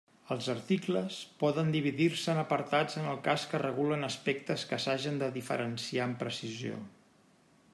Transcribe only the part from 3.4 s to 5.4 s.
que regulen aspectes que s'hagen de